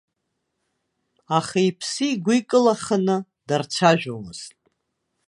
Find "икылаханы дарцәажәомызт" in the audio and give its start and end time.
2.39-4.49